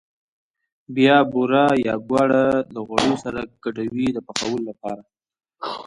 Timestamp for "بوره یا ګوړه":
1.31-2.45